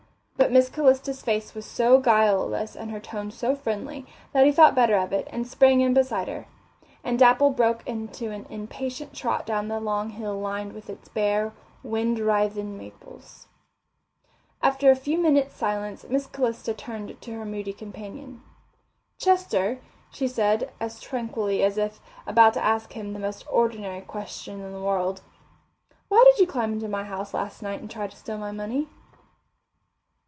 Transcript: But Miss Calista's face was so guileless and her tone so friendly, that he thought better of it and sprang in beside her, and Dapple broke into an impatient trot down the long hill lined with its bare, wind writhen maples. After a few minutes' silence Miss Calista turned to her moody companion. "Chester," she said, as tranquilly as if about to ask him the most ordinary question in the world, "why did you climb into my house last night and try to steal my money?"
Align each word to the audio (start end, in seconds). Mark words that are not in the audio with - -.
But 0.37 0.51
Miss 0.51 0.69
Calista's 0.69 1.21
face 1.21 1.53
was 1.53 1.67
so 1.67 1.99
guileless 1.99 2.75
and 2.75 2.89
her 2.89 2.99
tone 2.99 3.29
so 3.29 3.55
friendly, 3.55 4.07
that 4.33 4.43
he 4.43 4.51
thought 4.51 4.73
better 4.73 4.97
of 4.97 5.13
it 5.13 5.27
and 5.31 5.45
sprang 5.47 5.81
in 5.81 5.93
beside 5.93 6.27
her, 6.27 6.47
and 7.03 7.19
Dapple 7.19 7.51
broke 7.51 7.85
into 7.87 8.31
an 8.31 8.47
impatient 8.49 9.13
trot 9.13 9.45
down 9.45 9.67
the 9.67 9.79
long 9.79 10.09
hill 10.09 10.37
lined 10.39 10.73
with 10.73 10.89
its 10.89 11.07
bare, 11.09 11.53
wind 11.83 12.17
writhen 12.17 12.75
maples. 12.75 13.47
After 14.63 14.89
a 14.89 14.95
few 14.95 15.19
minutes' 15.19 15.55
silence 15.55 16.03
Miss 16.09 16.25
Calista 16.25 16.73
turned 16.73 17.21
to 17.21 17.33
her 17.33 17.45
moody 17.45 17.71
companion. 17.71 18.41
"Chester," 19.19 19.79
she 20.09 20.27
said, 20.27 20.73
as 20.79 20.99
tranquilly 20.99 21.61
as 21.63 21.77
if 21.77 22.01
about 22.25 22.55
to 22.55 22.65
ask 22.65 22.93
him 22.93 23.13
the 23.13 23.19
most 23.19 23.45
ordinary 23.47 24.01
question 24.01 24.59
in 24.59 24.73
the 24.73 24.81
world, 24.81 25.21
"why 26.09 26.21
did 26.25 26.41
you 26.41 26.47
climb 26.47 26.73
into 26.73 26.87
my 26.89 27.03
house 27.03 27.33
last 27.35 27.61
night 27.61 27.79
and 27.79 27.91
try 27.91 28.07
to 28.07 28.17
steal 28.17 28.39
my 28.39 28.51
money?" 28.51 28.87